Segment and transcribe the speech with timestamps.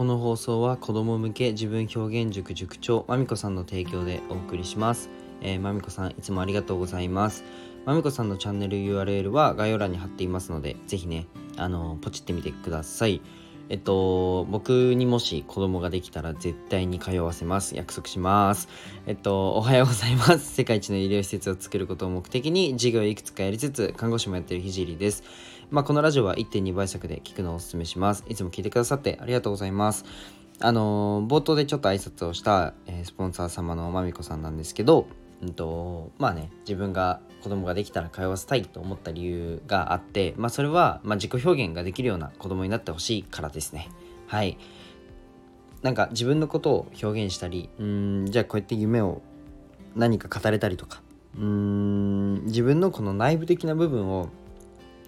[0.00, 5.10] この放送は子供向け自分表現塾塾長まみこさんの提供でお送りします、
[5.42, 7.44] えー、まみこさんいつもありがとうございます。
[7.84, 11.26] まみこさんのチャンネル URL は概要欄に貼っていますのでぜひね
[11.58, 13.20] あのポチってみてください。
[13.70, 17.76] えっと、僕にもし子供ができたら絶対に通わせます。
[17.76, 18.68] 約束します。
[19.06, 20.38] えっと、おはようございます。
[20.52, 25.22] 世界一の医療施設を作ることを目的に授業いくつかやりつつ、看護師もやってるひじりです。
[25.70, 28.24] まあ、このラジオは1.2倍速で聞くのをお勧めします。
[28.28, 30.04] いつも聞いてくださってありがとうございます。
[30.62, 35.06] あの、冒頭でちょっと挨拶をした、え、スポンサー様のまみこさんなんですけど、
[35.42, 43.88] うんと、まあね、自分が子供ができたら通わせたいと思った理由があって、まあ、それは、まあ、自己表現ができるような子供になってほしいからですね。
[44.26, 44.58] はい。
[45.80, 49.22] なんか自分のことを表現したり、うん、じゃあこうやって夢を
[49.96, 51.00] 何か語れたりとか、
[51.38, 54.28] うん、自分のこの内部的な部分を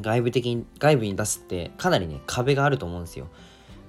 [0.00, 3.28] 外部的に外部に出すってかなりね壁があると思うんですよ。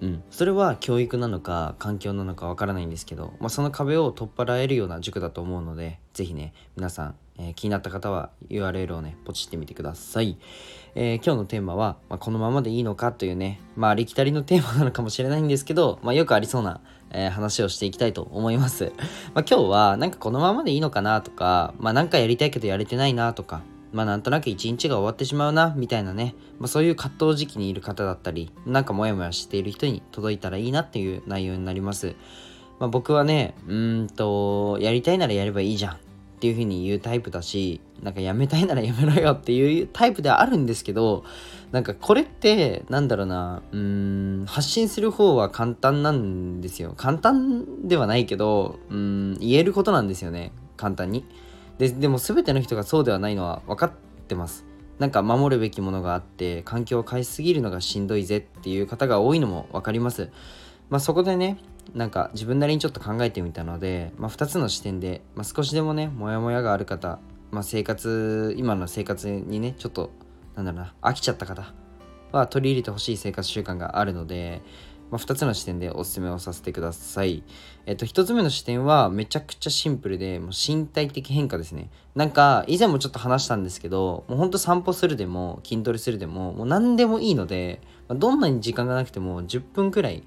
[0.00, 10.36] うん、それは教育なのか環境なのかわからないんですけど、まあ、その壁を取っ払えるような塾だと思うので是非ね皆さん、えー、気になった方は URL をねポチってみてください、
[10.94, 18.92] えー、今日のテーマは、まあ、このままでいいのかというねまあありきたりのテーマなのかもしれないんですけど、まあ、よくありそうな、えー、話をしていきたいと思います、
[19.32, 23.62] まあ、今日はなんかこのままでいいのかなとか、まあ、なんかやりたいけどやれてないなとか
[23.94, 32.16] まあなんとなく一日が終わってしまうな、みたいなね、まあそういう葛藤時期にいる方だったり、なんかモヤモヤしている人に届いたらいいなっていう内容になります。
[32.80, 35.98] まあ僕はね、うんと、やりたいならやればいいじゃんっ
[36.40, 41.22] ていう風に言うタイプだし、なんかやめたいならやめろよっていうタイプではあるんですけど、
[41.70, 46.94] なんかこれって、なんだろうな、うん、発信する方は簡単なんですよ。
[46.96, 51.24] 簡単ではないけど、うん、言えることなんですよね、簡単に。
[51.78, 53.92] ででも全ての人がそうではないのは分かっ
[54.28, 54.64] てます。
[54.98, 60.30] なんか守るべきものがあって環境を変えすぎるのがしんどいぜっていう方が多いのも分かります。
[60.88, 61.58] まあそこでね
[61.94, 67.18] なんか自分なりにちょっと考えてみたので、まあ、2つの視点で、まあ、少しでもねモヤモヤがある方、
[67.50, 70.10] まあ、生活今の生活にねちょっと
[70.54, 71.72] なんだろうな飽きちゃった方
[72.32, 74.62] は取り入れてほしい生活習慣があるので、
[75.10, 77.42] まあ、2つの視点でおすすめをさせてください。
[77.86, 81.90] えっと、1つ目の視点はめちゃくちゃシンプルで、もう身体的変化ですね。
[82.14, 90.24] なんか、以前もちょっと話したんですけど、もうほんと散歩するでも、筋トレするでも、もう何でもいいので、まどんなに時間がなくても10分くらい、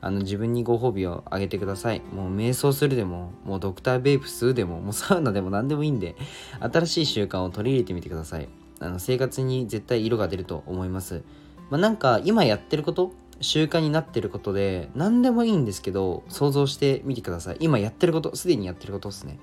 [0.00, 2.00] あの自分にご褒美をあげてください。
[2.12, 6.14] もう瞑想するでも、もうドクターベイプ吸うでも、もうサウナでも何でもいいんで、
[6.60, 8.48] 新しい習慣を取り入れてみてください。
[8.80, 11.24] あの生活に絶対色が出ると思います。
[11.70, 17.56] まあ、なんか今やってること習慣になってることで何でもいいんですけど想像してみてください。
[17.60, 19.38] 今やってることすでにやってることですね。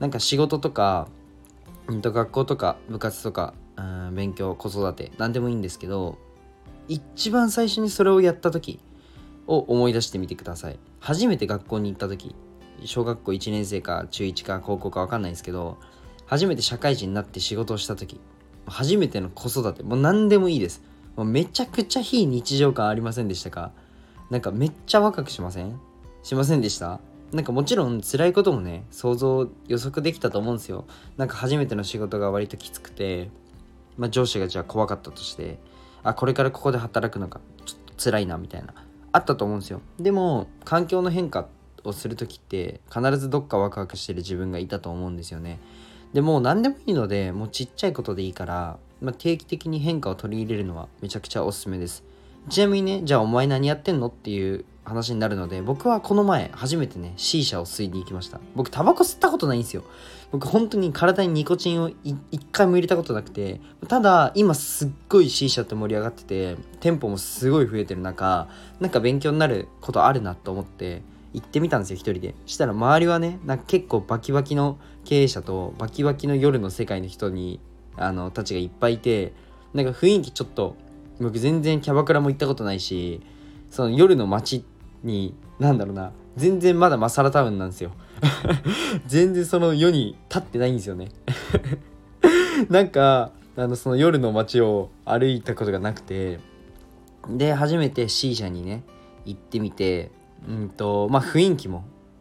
[0.00, 1.08] なんか仕事とか、
[1.88, 6.18] うんと、学校とか部活とか、うん、勉強子育て何でもいいんですけど
[6.88, 8.80] 一番最初にそれをやった時
[9.46, 10.78] を思い出してみてください。
[11.00, 12.34] 初めて学校に行った時
[12.84, 15.78] 小学校1年生か中1か高校か分かんないんですけど
[16.26, 18.20] 初めて社会人になって仕事をした時
[18.66, 20.82] 初めての子育てもう何でもいいです。
[21.18, 23.72] もうめちゃくちゃ非日常感ありませんでしたか？
[24.30, 25.76] なんかめっちゃ若くしません？
[26.22, 27.00] しませんでした？
[27.32, 30.84] なんかもちろん辛いこともね想像予測できたと思うんですよ。
[31.16, 33.30] なんか初めての仕事が割ときつくて、
[33.96, 35.58] まあ、上司がじゃあ怖かったとして
[36.04, 38.72] あこれからここで働くのがちょっと辛いなみたいな
[39.10, 39.80] あったと思うんですよ。
[39.98, 41.48] でも環境の変化
[41.82, 45.58] をする時って必ずどっかワクワクしてる自分がいたと思うんですよね。
[46.12, 52.04] でも何でもいいのでもうちっちゃいことでいいからまあ、定期的に変化を取り入れるのはめちゃくちゃおすすめです。
[52.48, 58.40] ちなみにね、じゃあお前何やってんのっていう話になるので、僕はこの前初めてね、C 社を吸いに行きました。
[58.54, 59.84] 僕タバコ吸ったことないんですよ。
[60.32, 62.18] 僕本当に体にニコチンを一
[62.52, 68.48] 回も入れたことなくて、ただ今すっごい C 社って盛り上がってて、店舗もすごい増えてる中、
[68.80, 71.02] なんか勉強になることあるなと思って、
[71.34, 72.34] 行ってみたんですよ、一人で。
[72.46, 77.60] したら周りはね、なんか結構バキバキの経営者とバキバキの夜の世界の人に
[77.98, 79.32] あのたちがいっぱいいて
[79.74, 80.76] なんか雰囲気ちょっと
[81.20, 83.20] 僕全然キャバクラも行ったことないし
[83.70, 84.64] その夜の街
[85.02, 87.90] に何だろうな全然まだマサラタウンなんですよ。
[89.06, 91.08] 全然その世に立ってないんですよね。
[92.70, 96.38] なんかあのその夜の街を歩いたことがなくて
[97.28, 98.84] で初めて C 社にね
[99.24, 100.12] 行ってみて
[100.48, 101.78] うんとまあ雰囲気も、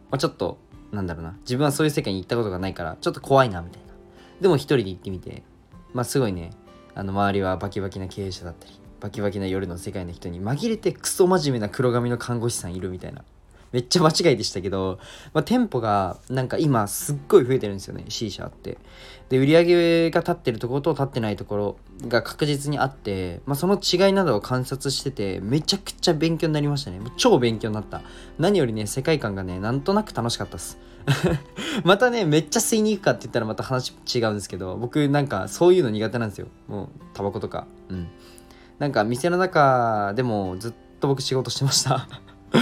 [0.10, 0.58] まあ、ちょっと
[0.92, 3.88] なんだろうな自分はそういう世界に行ったことがないからちょっと怖いなみたいな。
[4.42, 5.44] でも一人で行ってみて。
[5.94, 6.52] まあすごいね。
[6.96, 13.24] あの周りはバキバキな経営者だったりバキバキな夜の世界の人に紛れてクソ真面目な黒髪の看護師さんいるみたいな。
[13.72, 15.00] めっちゃ間違いでしたけど、
[15.34, 18.78] まあ、店舗がなんか今すっごい増えてるんですよね C 社って。
[19.30, 21.78] で売り上げが立ってるところと立ってないところ
[22.08, 27.00] が確実にあって、まあ、その違いなどを観察しててめちゃくちゃ勉強になりましたね。
[27.00, 28.02] もう超勉強になった。
[28.40, 30.78] 何よりね世界観がねなんとなく楽しかったっす。
[31.84, 36.48] またねめっちゃ吸いに行くかって言ったらまた話違うんですけど僕なんかそういうの苦手なんですよ。
[36.68, 37.68] もうタバコとか。
[37.90, 38.08] うん。
[38.80, 42.08] なんか店の中でもずっと僕仕事してました。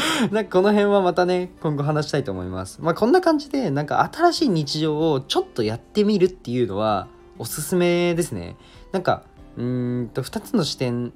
[0.31, 2.79] なんかこの辺はまたね、今後話したいと思います。
[2.81, 7.07] まあこんな感じで、なんか新しい日常をちょっとやってみるっていうのは
[7.37, 8.55] おすすめですね。
[8.91, 9.23] なんか、
[9.57, 11.13] うんと2つの視点、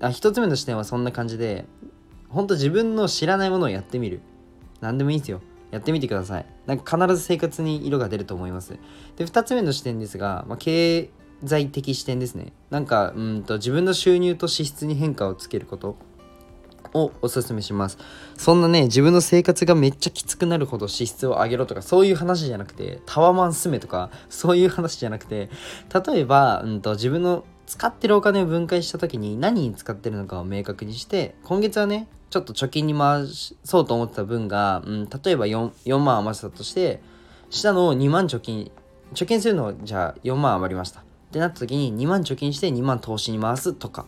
[0.00, 1.66] あ、1つ目の視点はそんな感じで、
[2.28, 4.20] ほんと自分の知らないものをやってみる。
[4.80, 5.40] 何でもいいですよ。
[5.70, 6.46] やってみてください。
[6.66, 8.78] なんか必ず生活に色が出ると思います。
[9.16, 11.10] で、2つ目の視点ですが、まあ、経
[11.44, 12.52] 済的視点ですね。
[12.70, 15.96] なんか、うんと自分の収入と支出に変化をつけること。
[16.94, 17.98] をおすすめします。
[18.36, 25.50] そんなね自分の生活がめっちゃきつくなるほど支出を上げろとかそういう話じゃなくてタワマン住めとかそういう話じゃなくて
[26.06, 33.26] 例えば、うんと、自分の使ってるお金を分解した時に何に使ってるのかを明確にして今月はねちょっと貯金に回
[33.64, 37.00] そうと思ってた分が、うん、例えば 4, 4万余したとして
[37.50, 38.70] 下の2万貯金
[39.14, 41.00] 貯金するのじゃあ4万余りました。
[41.00, 44.06] ってなった時に2万貯金して2万投資に回すとか。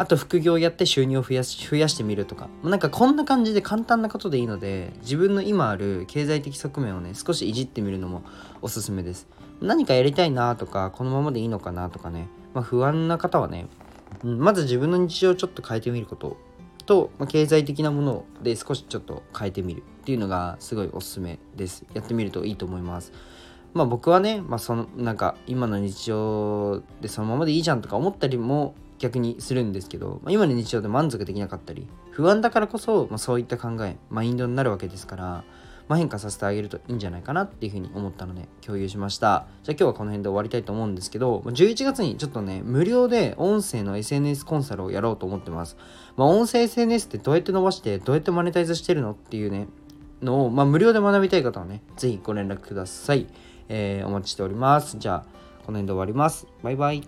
[0.00, 2.48] あと副業やって収入を増やし増やしてみるとか。
[2.64, 8.22] なんかこんな感じで簡単なことでいいので自分の今ある経済的側面をね少しいじってみるのも
[8.62, 9.28] おすすめです。
[9.60, 13.66] 何かやりたいなとかこのままでいいのかなとかね、まあ、不安な方はね、
[14.24, 16.38] うん、まず自分の日常をちょっと変えてみること。
[16.86, 19.82] と、まあ、経済的なもので少しちょっと変えてみる。
[19.82, 21.84] っていうのがすごいおすすめです。
[21.92, 23.12] やってみるといいと思います。
[23.74, 35.24] まあ僕はね、まあ、そのなんか今の日常でそのままでいいじゃんとか思ったりも逆にするんですけど、ま、今の日常で満足できなかったり不安だからこそ、まあ、そういった考えマインドになるわけですから、
[35.88, 39.46] まあ、変化させてあげるといいんじゃないかなっていうふうに思ったので共有しました。
[39.64, 45.78] じゃあ今日はこの辺で終わりたいと思うんですけど11月にちょっとね無料で音声の SNS コンサルをやろうと思ってます、
[46.16, 49.66] まあ、音声 SNS ってどうやって伸ばしてどうやってマネタイズしてるのっていうね
[50.20, 53.26] のを、まあ、無料で学びたい方はね是非ご連絡ください、
[53.68, 54.98] えー、お待ちしております。
[54.98, 56.46] じゃあこの辺で終わります。
[56.62, 57.02] バイバイ。